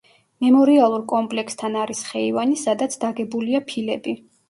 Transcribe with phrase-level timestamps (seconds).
[0.45, 4.23] მემორიალურ კომპლექსთან არის ხეივანი, სადაც დაგებულია ფილები.